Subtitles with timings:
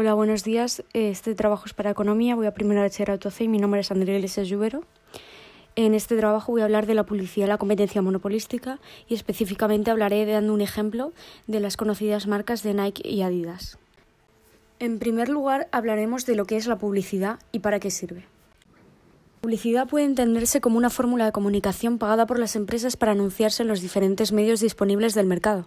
[0.00, 0.82] Hola, buenos días.
[0.94, 2.34] Este trabajo es para economía.
[2.34, 4.82] Voy a primero bachillerato C y mi nombre es Andrea Iglesias Lluvero.
[5.76, 8.78] En este trabajo voy a hablar de la publicidad la competencia monopolística
[9.08, 11.12] y específicamente hablaré dando un ejemplo
[11.48, 13.76] de las conocidas marcas de Nike y Adidas.
[14.78, 18.24] En primer lugar, hablaremos de lo que es la publicidad y para qué sirve.
[19.50, 23.68] Publicidad puede entenderse como una fórmula de comunicación pagada por las empresas para anunciarse en
[23.68, 25.66] los diferentes medios disponibles del mercado.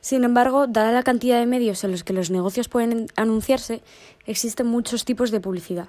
[0.00, 3.82] Sin embargo, dada la cantidad de medios en los que los negocios pueden anunciarse,
[4.24, 5.88] existen muchos tipos de publicidad.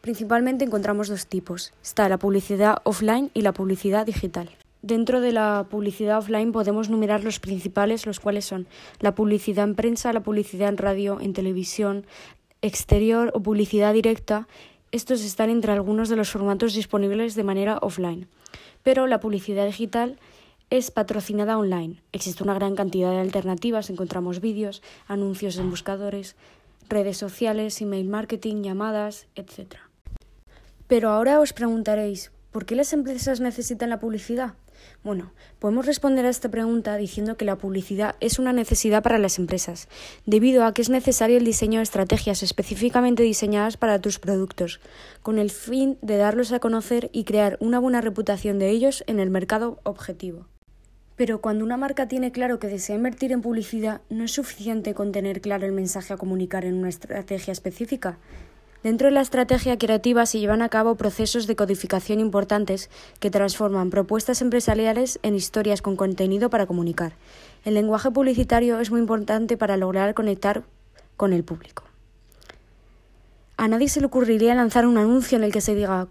[0.00, 1.74] Principalmente encontramos dos tipos.
[1.82, 4.48] Está la publicidad offline y la publicidad digital.
[4.80, 8.68] Dentro de la publicidad offline podemos numerar los principales, los cuales son
[9.00, 12.06] la publicidad en prensa, la publicidad en radio, en televisión,
[12.62, 14.48] exterior o publicidad directa
[14.92, 18.28] estos están entre algunos de los formatos disponibles de manera offline,
[18.82, 20.18] pero la publicidad digital
[20.70, 22.02] es patrocinada online.
[22.12, 26.36] Existe una gran cantidad de alternativas, encontramos vídeos, anuncios en buscadores,
[26.88, 29.76] redes sociales, email marketing, llamadas, etc.
[30.86, 34.54] Pero ahora os preguntaréis, ¿por qué las empresas necesitan la publicidad?
[35.02, 39.38] Bueno, podemos responder a esta pregunta diciendo que la publicidad es una necesidad para las
[39.38, 39.88] empresas,
[40.24, 44.80] debido a que es necesario el diseño de estrategias específicamente diseñadas para tus productos,
[45.22, 49.20] con el fin de darlos a conocer y crear una buena reputación de ellos en
[49.20, 50.46] el mercado objetivo.
[51.16, 55.12] Pero cuando una marca tiene claro que desea invertir en publicidad, no es suficiente con
[55.12, 58.18] tener claro el mensaje a comunicar en una estrategia específica,
[58.82, 63.90] Dentro de la estrategia creativa se llevan a cabo procesos de codificación importantes que transforman
[63.90, 67.14] propuestas empresariales en historias con contenido para comunicar.
[67.64, 70.62] El lenguaje publicitario es muy importante para lograr conectar
[71.16, 71.84] con el público.
[73.56, 76.06] A nadie se le ocurriría lanzar un anuncio en el que se diga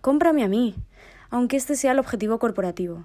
[0.00, 0.74] cómprame a mí,
[1.30, 3.04] aunque este sea el objetivo corporativo.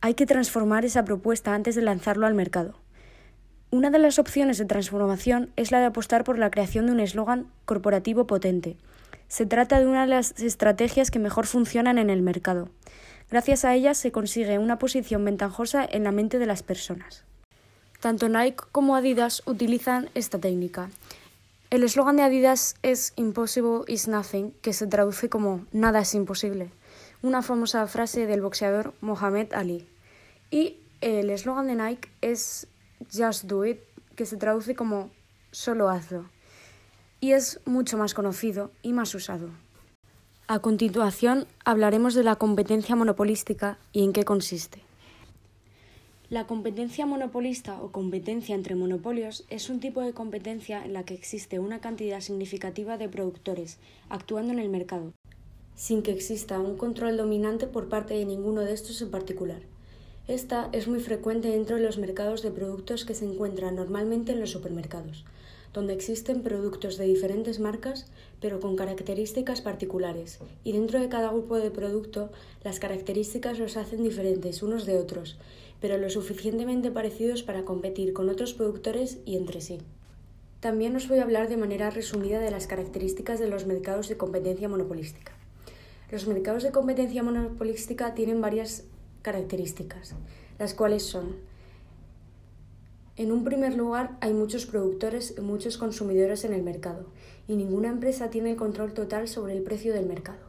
[0.00, 2.83] Hay que transformar esa propuesta antes de lanzarlo al mercado.
[3.74, 7.00] Una de las opciones de transformación es la de apostar por la creación de un
[7.00, 8.76] eslogan corporativo potente.
[9.26, 12.68] Se trata de una de las estrategias que mejor funcionan en el mercado.
[13.32, 17.24] Gracias a ella se consigue una posición ventajosa en la mente de las personas.
[17.98, 20.88] Tanto Nike como Adidas utilizan esta técnica.
[21.70, 26.70] El eslogan de Adidas es Impossible is nothing, que se traduce como Nada es imposible,
[27.22, 29.88] una famosa frase del boxeador Mohamed Ali.
[30.52, 32.68] Y el eslogan de Nike es
[33.12, 33.80] Just Do It,
[34.16, 35.10] que se traduce como
[35.50, 36.28] solo hazlo,
[37.20, 39.48] y es mucho más conocido y más usado.
[40.46, 44.82] A continuación hablaremos de la competencia monopolística y en qué consiste.
[46.28, 51.14] La competencia monopolista o competencia entre monopolios es un tipo de competencia en la que
[51.14, 53.78] existe una cantidad significativa de productores
[54.08, 55.12] actuando en el mercado,
[55.76, 59.62] sin que exista un control dominante por parte de ninguno de estos en particular.
[60.26, 64.40] Esta es muy frecuente dentro de los mercados de productos que se encuentran normalmente en
[64.40, 65.26] los supermercados,
[65.74, 68.06] donde existen productos de diferentes marcas
[68.40, 72.30] pero con características particulares, y dentro de cada grupo de producto
[72.62, 75.36] las características los hacen diferentes unos de otros,
[75.78, 79.80] pero lo suficientemente parecidos para competir con otros productores y entre sí.
[80.60, 84.16] También os voy a hablar de manera resumida de las características de los mercados de
[84.16, 85.32] competencia monopolística.
[86.10, 88.84] Los mercados de competencia monopolística tienen varias
[89.24, 90.14] características,
[90.58, 91.34] las cuales son,
[93.16, 97.06] en un primer lugar, hay muchos productores y muchos consumidores en el mercado,
[97.48, 100.44] y ninguna empresa tiene el control total sobre el precio del mercado.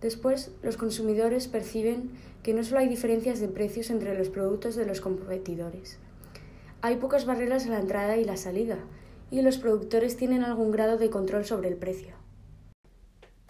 [0.00, 2.10] Después, los consumidores perciben
[2.42, 5.98] que no solo hay diferencias de precios entre los productos de los competidores.
[6.80, 8.78] Hay pocas barreras a la entrada y la salida,
[9.30, 12.21] y los productores tienen algún grado de control sobre el precio.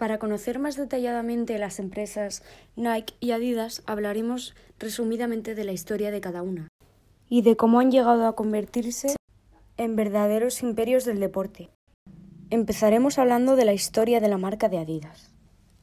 [0.03, 2.43] Para conocer más detalladamente las empresas
[2.75, 6.67] Nike y Adidas, hablaremos resumidamente de la historia de cada una
[7.29, 9.15] y de cómo han llegado a convertirse
[9.77, 11.69] en verdaderos imperios del deporte.
[12.49, 15.31] Empezaremos hablando de la historia de la marca de Adidas.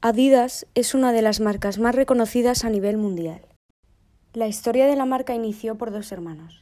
[0.02, 3.40] Adidas es una de las marcas más reconocidas a nivel mundial.
[4.34, 6.61] La historia de la marca inició por dos hermanos,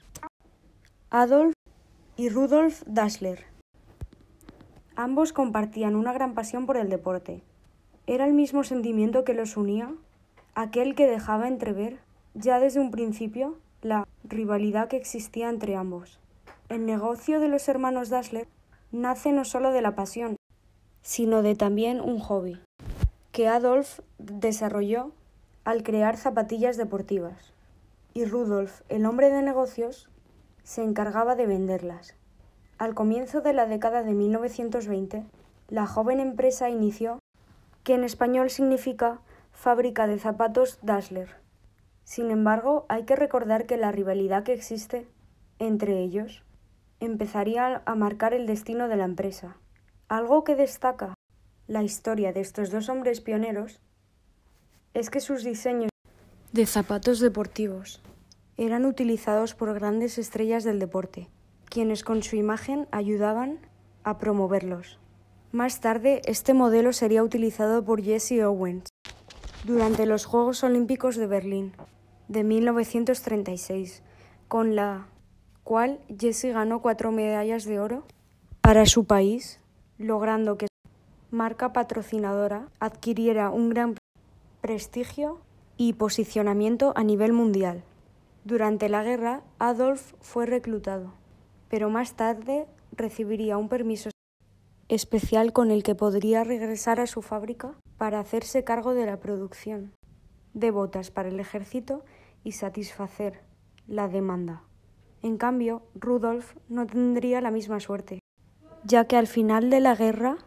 [1.11, 1.55] Adolf
[2.17, 3.47] y Rudolf Dassler.
[4.95, 7.43] Ambos compartían una gran pasión por el deporte.
[8.09, 9.93] Era el mismo sentimiento que los unía,
[10.55, 11.99] aquel que dejaba entrever,
[12.33, 16.19] ya desde un principio, la rivalidad que existía entre ambos.
[16.71, 18.49] El negocio de los hermanos Dassler
[18.93, 20.37] nace no solo de la pasión,
[21.03, 22.59] sino de también un hobby,
[23.31, 25.13] que Adolf desarrolló
[25.65, 27.53] al crear zapatillas deportivas,
[28.15, 30.09] y Rudolf, el hombre de negocios,
[30.65, 32.15] se encargaba de venderlas.
[32.79, 35.27] Al comienzo de la década de 1920,
[35.69, 37.19] la joven empresa inició,
[37.85, 39.21] que en español significa
[39.53, 41.37] Fábrica de Zapatos Dassler.
[42.05, 45.09] Sin embargo, hay que recordar que la rivalidad que existe
[45.59, 46.45] entre ellos
[47.01, 49.57] empezaría a marcar el destino de la empresa,
[50.09, 51.13] Algo que destaca
[51.67, 53.83] la historia de estos dos hombres pioneros
[54.95, 55.91] es que sus diseños
[56.53, 58.01] de zapatos deportivos
[58.57, 61.29] eran utilizados por grandes estrellas del deporte,
[61.69, 63.59] quienes con su imagen ayudaban
[64.03, 64.99] a promoverlos.
[65.53, 68.91] Más tarde, este modelo sería utilizado por Jesse Owens
[69.65, 71.73] durante los Juegos Olímpicos de Berlín
[72.29, 74.03] de 1936,
[74.47, 75.07] con la
[75.65, 78.05] cual Jesse ganó cuatro medallas de oro
[78.61, 79.59] para su país,
[79.97, 83.95] logrando que su marca patrocinadora adquiriera un gran
[84.61, 85.41] prestigio
[85.79, 87.85] y posicionamiento a nivel mundial.
[88.45, 91.15] Durante la guerra, Adolf fue reclutado,
[91.71, 94.11] pero más tarde recibiría un permiso
[94.89, 99.93] especial con el que podría regresar a su fábrica para hacerse cargo de la producción
[100.55, 102.05] de botas para el ejército
[102.43, 103.43] y satisfacer
[103.87, 104.63] la demanda.
[105.23, 108.21] En cambio, Rudolf no tendría la misma suerte,
[108.85, 110.39] ya que al final de la guerra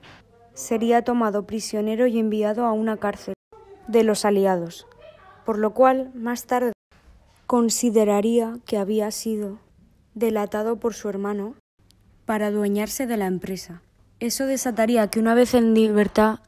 [0.53, 3.33] sería tomado prisionero y enviado a una cárcel
[3.88, 4.88] de los aliados,
[5.45, 6.73] por lo cual más tarde
[7.47, 9.59] consideraría que había sido
[10.13, 11.55] delatado por su hermano
[12.25, 13.81] para adueñarse de la empresa.
[14.21, 16.41] Eso desataría que una vez en libertad,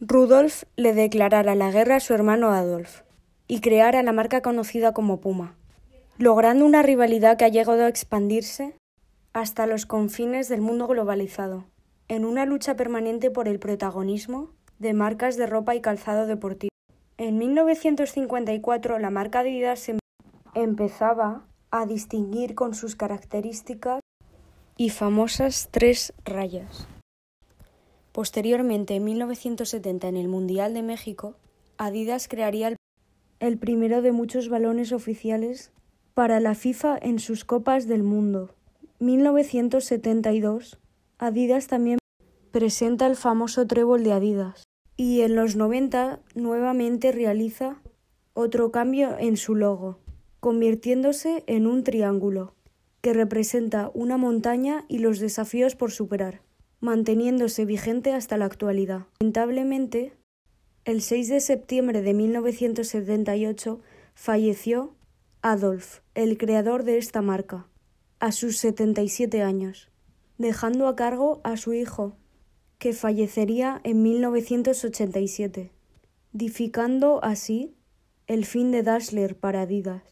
[0.00, 3.02] Rudolf le declarara la guerra a su hermano Adolf
[3.46, 5.54] y creara la marca conocida como Puma,
[6.18, 8.76] logrando una rivalidad que ha llegado a expandirse
[9.32, 11.66] hasta los confines del mundo globalizado,
[12.08, 16.70] en una lucha permanente por el protagonismo de marcas de ropa y calzado deportivo.
[17.16, 19.98] En 1954 la marca Adidas se
[20.54, 24.00] empezaba a distinguir con sus características
[24.76, 26.86] y famosas tres rayas.
[28.12, 31.34] Posteriormente, en 1970, en el Mundial de México,
[31.78, 32.76] Adidas crearía
[33.40, 35.70] el, primero de muchos balones oficiales
[36.14, 38.54] para la FIFA en sus Copas del Mundo.
[39.00, 40.78] 1972,
[41.18, 41.98] Adidas también
[42.52, 44.64] presenta el famoso trébol de Adidas
[44.96, 47.82] y en los 90 nuevamente realiza
[48.32, 49.98] otro cambio en su logo,
[50.40, 52.55] convirtiéndose en un triángulo
[53.00, 56.42] que representa una montaña y los desafíos por superar,
[56.80, 59.06] manteniéndose vigente hasta la actualidad.
[59.20, 60.12] Lamentablemente,
[60.84, 63.80] el 6 de septiembre de 1978
[64.14, 64.94] falleció
[65.42, 67.68] Adolf, el creador de esta marca,
[68.18, 69.90] a sus 77 años,
[70.38, 72.16] dejando a cargo a su hijo,
[72.78, 75.72] que fallecería en 1987,
[76.32, 77.74] dificando así
[78.26, 80.02] el fin de Dassler para Adidas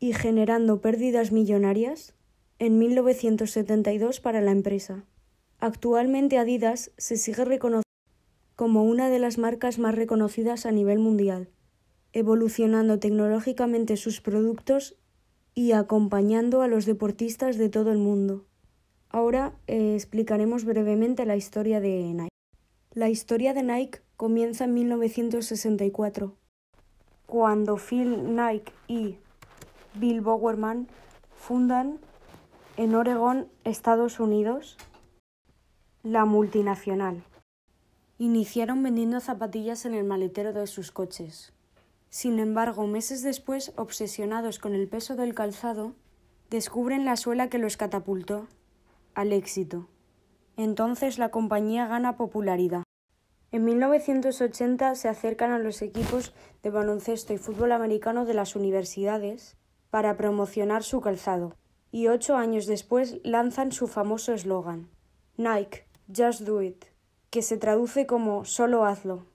[0.00, 2.14] y generando pérdidas millonarias
[2.58, 5.04] en 1972 para la empresa.
[5.60, 7.82] Actualmente Adidas se sigue reconociendo
[8.56, 11.48] como una de las marcas más reconocidas a nivel mundial,
[12.12, 14.96] evolucionando tecnológicamente sus productos
[15.54, 18.46] y acompañando a los deportistas de todo el mundo.
[19.10, 22.28] Ahora eh, explicaremos brevemente la historia de Nike.
[22.92, 26.34] La historia de Nike comienza en 1964,
[27.26, 29.16] cuando Phil Nike y
[29.94, 30.88] Bill Bowerman
[31.36, 32.00] fundan
[32.78, 34.76] en Oregón, Estados Unidos,
[36.04, 37.24] la multinacional.
[38.18, 41.52] Iniciaron vendiendo zapatillas en el maletero de sus coches.
[42.08, 45.94] Sin embargo, meses después, obsesionados con el peso del calzado,
[46.50, 48.46] descubren la suela que los catapultó
[49.12, 49.88] al éxito.
[50.56, 52.84] Entonces la compañía gana popularidad.
[53.50, 56.32] En 1980 se acercan a los equipos
[56.62, 59.56] de baloncesto y fútbol americano de las universidades
[59.90, 61.56] para promocionar su calzado
[61.90, 64.88] y ocho años después lanzan su famoso eslogan
[65.36, 66.84] Nike, Just Do It,
[67.30, 69.26] que se traduce como Solo hazlo.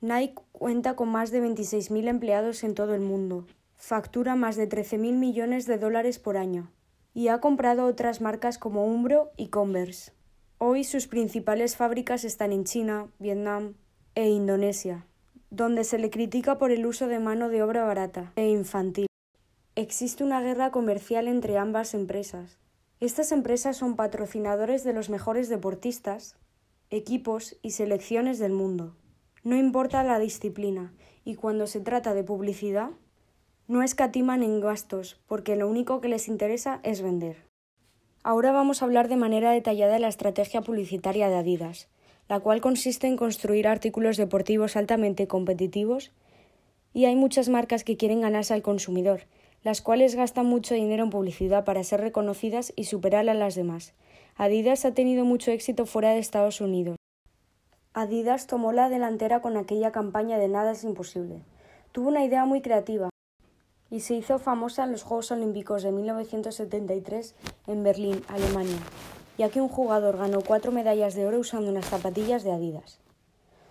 [0.00, 5.12] Nike cuenta con más de 26.000 empleados en todo el mundo, factura más de 13.000
[5.14, 6.70] millones de dólares por año
[7.14, 10.12] y ha comprado otras marcas como Umbro y Converse.
[10.58, 13.74] Hoy sus principales fábricas están en China, Vietnam
[14.14, 15.06] e Indonesia,
[15.50, 19.06] donde se le critica por el uso de mano de obra barata e infantil.
[19.78, 22.58] Existe una guerra comercial entre ambas empresas.
[22.98, 26.34] Estas empresas son patrocinadores de los mejores deportistas,
[26.90, 28.96] equipos y selecciones del mundo.
[29.44, 30.92] No importa la disciplina,
[31.24, 32.90] y cuando se trata de publicidad,
[33.68, 37.46] no escatiman en gastos, porque lo único que les interesa es vender.
[38.24, 41.86] Ahora vamos a hablar de manera detallada de la estrategia publicitaria de Adidas,
[42.28, 46.10] la cual consiste en construir artículos deportivos altamente competitivos
[46.92, 49.20] y hay muchas marcas que quieren ganarse al consumidor,
[49.68, 53.92] las cuales gastan mucho dinero en publicidad para ser reconocidas y superar a las demás.
[54.34, 56.96] Adidas ha tenido mucho éxito fuera de Estados Unidos.
[57.92, 61.42] Adidas tomó la delantera con aquella campaña de Nada es imposible.
[61.92, 63.10] Tuvo una idea muy creativa
[63.90, 67.34] y se hizo famosa en los Juegos Olímpicos de 1973
[67.66, 68.78] en Berlín, Alemania.
[69.36, 73.00] ya que un jugador ganó cuatro medallas de oro usando unas zapatillas de Adidas.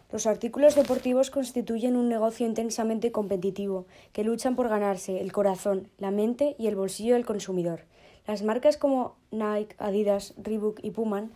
[0.09, 6.11] Los artículos deportivos constituyen un negocio intensamente competitivo, que luchan por ganarse el corazón, la
[6.11, 7.81] mente y el bolsillo del consumidor.
[8.25, 11.29] Las marcas como Nike, Adidas, Reebok y Puma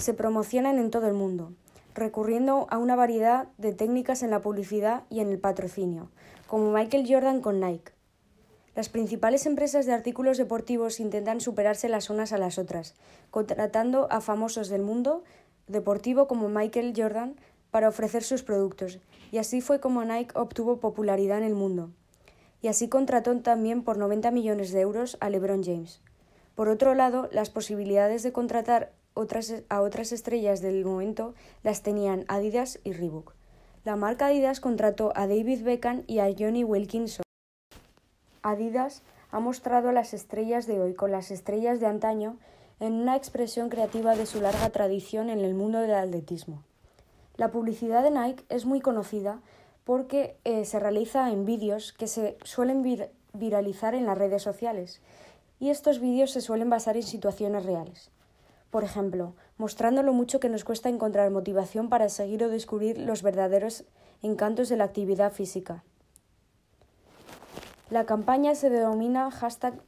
[0.00, 1.52] se promocionan en todo el mundo,
[1.94, 6.10] recurriendo a una variedad de técnicas en la publicidad y en el patrocinio,
[6.48, 7.92] como Michael Jordan con Nike.
[8.74, 12.94] Las principales empresas de artículos deportivos intentan superarse las unas a las otras,
[13.30, 15.22] contratando a famosos del mundo
[15.66, 17.36] deportivo como Michael Jordan
[17.76, 21.90] para ofrecer sus productos, y así fue como Nike obtuvo popularidad en el mundo.
[22.62, 26.00] Y así contrató también por 90 millones de euros a LeBron James.
[26.54, 32.24] Por otro lado, las posibilidades de contratar otras, a otras estrellas del momento las tenían
[32.28, 33.34] Adidas y Reebok.
[33.84, 37.24] La marca Adidas contrató a David Beckham y a Johnny Wilkinson.
[38.40, 42.38] Adidas ha mostrado a las estrellas de hoy con las estrellas de antaño
[42.80, 46.62] en una expresión creativa de su larga tradición en el mundo del atletismo.
[47.36, 49.40] La publicidad de Nike es muy conocida
[49.84, 52.82] porque eh, se realiza en vídeos que se suelen
[53.34, 55.00] viralizar en las redes sociales
[55.60, 58.10] y estos vídeos se suelen basar en situaciones reales.
[58.70, 63.22] Por ejemplo, mostrando lo mucho que nos cuesta encontrar motivación para seguir o descubrir los
[63.22, 63.84] verdaderos
[64.22, 65.84] encantos de la actividad física.
[67.90, 69.80] La campaña se denomina hashtag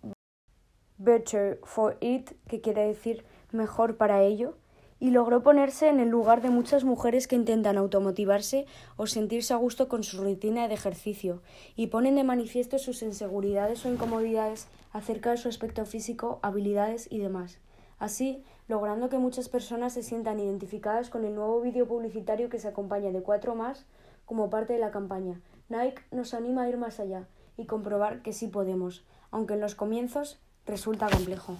[0.98, 4.56] Better for It, que quiere decir mejor para ello,
[5.00, 9.56] y logró ponerse en el lugar de muchas mujeres que intentan automotivarse o sentirse a
[9.56, 11.42] gusto con su rutina de ejercicio
[11.76, 17.18] y ponen de manifiesto sus inseguridades o incomodidades acerca de su aspecto físico, habilidades y
[17.18, 17.58] demás.
[17.98, 22.68] Así, logrando que muchas personas se sientan identificadas con el nuevo vídeo publicitario que se
[22.68, 23.86] acompaña de cuatro más
[24.24, 25.40] como parte de la campaña.
[25.68, 27.26] Nike nos anima a ir más allá
[27.56, 31.56] y comprobar que sí podemos, aunque en los comienzos resulta complejo.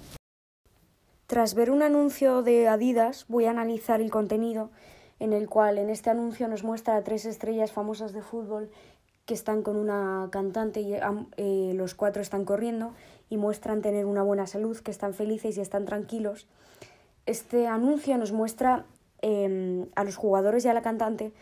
[1.29, 4.71] Tras ver un anuncio de Adidas, voy a analizar el contenido
[5.21, 8.71] en el cual en este anuncio nos muestra a tres estrellas famosas de fútbol
[9.27, 12.95] que están con una cantante y eh, los cuatro están corriendo
[13.29, 16.49] y muestran tener una buena salud, que están felices y están tranquilos.
[17.27, 18.87] Este anuncio nos muestra
[19.21, 21.35] em, a los jugadores y a la cantante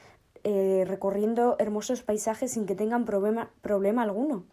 [0.43, 4.47] eh, recorriendo hermosos paisajes sin que tengan problema, problema alguno.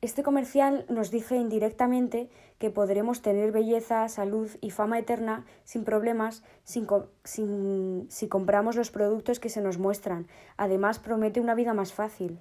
[0.00, 6.44] Este comercial nos dice indirectamente que podremos tener belleza, salud y fama eterna sin problemas
[6.62, 10.28] sin, si compramos los productos que se nos muestran.
[10.56, 12.38] Además, promete una vida más fácil.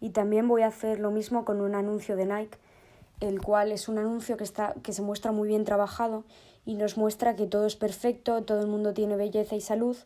[0.00, 2.58] Y también voy a hacer lo mismo con un anuncio de Nike,
[3.20, 6.24] el cual es un anuncio que, está, que se muestra muy bien trabajado
[6.64, 9.96] y nos muestra que todo es perfecto, todo el mundo tiene belleza y salud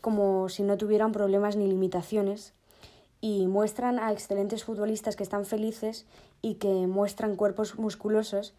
[0.00, 2.52] como si no tuvieran problemas ni limitaciones
[3.22, 6.06] y muestran a excelentes futbolistas que están felices
[6.42, 8.52] y que muestran cuerpos musculosos,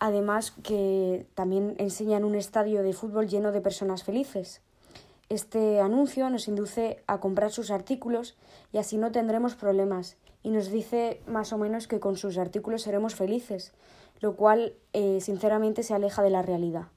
[0.00, 4.60] además que también enseñan un estadio de fútbol lleno de personas felices.
[5.28, 8.36] Este anuncio nos induce a comprar sus artículos
[8.72, 12.82] y así no tendremos problemas y nos dice más o menos que con sus artículos
[12.82, 13.72] seremos felices,
[14.18, 16.88] lo cual eh, sinceramente se aleja de la realidad.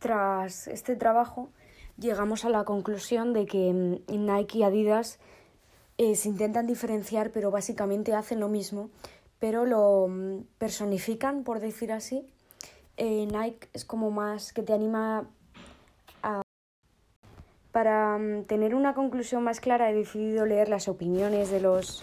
[0.00, 1.50] Tras este trabajo,
[1.98, 5.20] llegamos a la conclusión de que mm, Nike Adidas
[5.96, 8.90] eh, se intentan diferenciar, pero básicamente hacen lo mismo,
[9.38, 12.26] pero lo mm, personifican, por decir así.
[12.96, 15.28] Eh, Nike es como más que te anima
[16.22, 16.42] a...
[17.72, 22.02] Para mm, tener una conclusión más clara he decidido leer las opiniones de los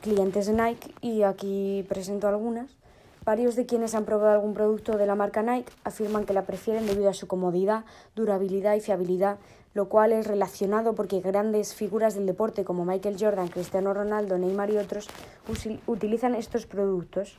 [0.00, 2.76] clientes de Nike y aquí presento algunas.
[3.24, 6.86] Varios de quienes han probado algún producto de la marca Nike afirman que la prefieren
[6.86, 7.84] debido a su comodidad,
[8.14, 9.38] durabilidad y fiabilidad,
[9.76, 14.70] lo cual es relacionado porque grandes figuras del deporte como Michael Jordan, Cristiano Ronaldo, Neymar
[14.70, 15.06] y otros
[15.86, 17.36] utilizan estos productos.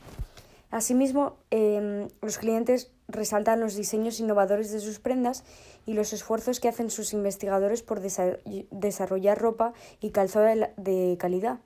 [0.70, 5.42] Asimismo, em, los clientes resaltan los diseños innovadores de sus prendas
[5.84, 11.58] y los esfuerzos que hacen sus investigadores por desarrollar ropa y calzado de calidad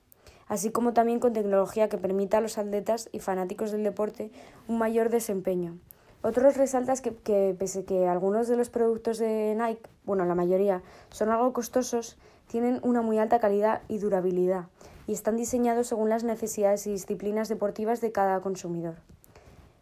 [0.49, 4.31] así como también con tecnología que permita a los atletas y fanáticos del deporte
[4.69, 5.79] un mayor desempeño.
[6.23, 10.83] Otros resaltas que, que pese que algunos de los productos de Nike, bueno, la mayoría,
[11.11, 14.67] son algo costosos, tienen una muy alta calidad y durabilidad
[15.07, 18.97] y están diseñados según las necesidades y disciplinas deportivas de cada consumidor.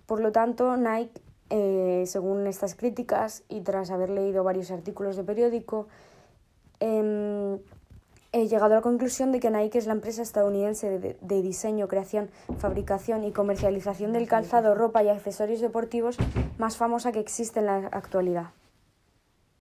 [0.06, 1.20] Por lo tanto, Nike,
[1.50, 5.88] eh, según estas críticas y tras haber leído varios artículos de periódico,
[6.80, 7.58] em,
[8.32, 12.30] He llegado a la conclusión de que Nike es la empresa estadounidense de, diseño, creación,
[12.58, 16.16] fabricación y comercialización del calzado, ropa y accesorios deportivos
[16.56, 18.50] más famosa que existe en la actualidad.